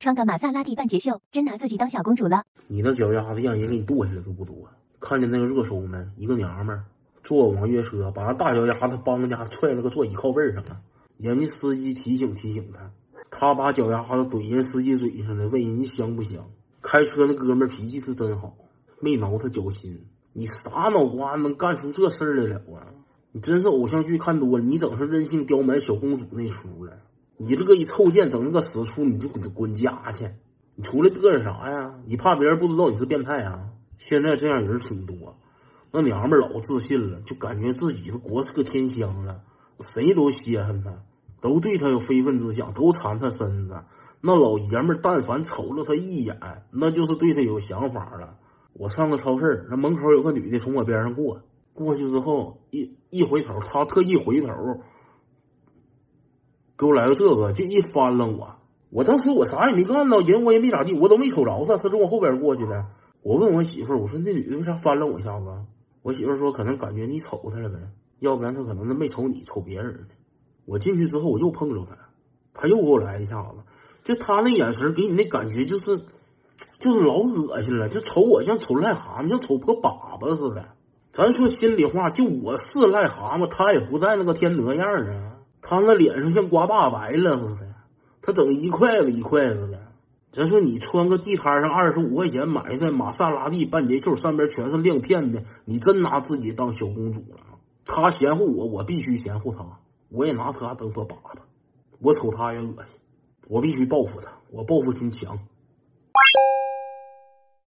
[0.00, 2.44] 穿个玛莎拉蒂半截袖，真拿自己当小公主了。
[2.68, 4.56] 你那脚丫子让人给你剁下来都不多。
[4.98, 5.98] 看见那个热搜没？
[6.16, 6.82] 一个娘们
[7.22, 10.80] 坐网约车，把大脚丫子帮家踹了个座椅靠背上了。
[11.18, 12.90] 人家司机提醒提醒他，
[13.30, 16.48] 他把脚丫子怼人司机嘴上了，问人家香不香。
[16.80, 18.56] 开车那哥们脾气是真好，
[19.00, 20.02] 没挠他脚心。
[20.32, 22.88] 你啥脑瓜能干出这事儿来了啊？
[23.32, 26.96] 你真是偶像剧看多了，你整上任性刁蛮小公主那出了。
[27.42, 30.30] 你乐意凑贱整那个死出，你就滚滚家去！
[30.74, 31.94] 你出来嘚瑟啥呀？
[32.04, 33.70] 你怕别人不知道你是变态啊？
[33.96, 35.38] 现在这样人挺多，
[35.90, 39.40] 那娘们老自信了，就感觉自己是国色天香了，
[39.80, 40.92] 谁都稀罕他，
[41.40, 43.74] 都对他有非分之想，都馋他身子。
[44.20, 46.38] 那老爷们但凡瞅了他一眼，
[46.70, 48.36] 那就是对他有想法了。
[48.74, 51.40] 我上个超市，那门口有个女的从我边上过，
[51.72, 54.52] 过去之后一一回头，他特意回头。
[56.80, 58.56] 给我来个这个，就一翻了我。
[58.88, 62.86] 我当时我啥也没干呢，人我也没咋地，我都没瞅着他，他从我后边过去的。
[63.22, 65.46] 我问我媳妇儿，我说那女的为啥翻了我一下子？
[66.02, 67.76] 我媳妇儿说可能感觉你瞅她了呗，
[68.20, 70.06] 要不然她可能是没瞅你，瞅别人。
[70.64, 71.96] 我进去之后我又碰着他，
[72.54, 73.56] 他又给我来一下子，
[74.02, 75.98] 就他那眼神给你那感觉就是，
[76.78, 80.64] 就是老恶心了，就瞅我像瞅癞蛤蟆，像瞅破粑粑似的。
[81.12, 85.39] 咱说心里话，就我是癞蛤蟆，他也不在那个天德样啊。
[85.70, 87.74] 他那脸上像刮大白了似的，
[88.22, 89.80] 他整一筷子一筷子的。
[90.32, 97.36] 咱说你穿个地摊上二十五块钱买的玛莎拉蒂半截袖，上边全是亮片的，你真拿自己当小公主了？
[97.84, 99.64] 他嫌乎我，我必须嫌乎他，
[100.08, 101.38] 我也拿他当做粑粑。
[102.00, 102.98] 我瞅他也恶心，
[103.46, 105.38] 我必须报复他，我报复心强。